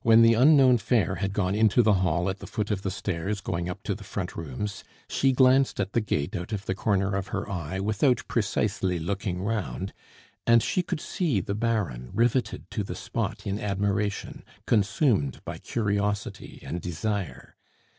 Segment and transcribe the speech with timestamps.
[0.00, 3.42] When the unknown fair had gone into the hall at the foot of the stairs
[3.42, 7.14] going up to the front rooms, she glanced at the gate out of the corner
[7.14, 9.92] of her eye without precisely looking round,
[10.46, 16.58] and she could see the Baron riveted to the spot in admiration, consumed by curiosity
[16.64, 17.54] and desire.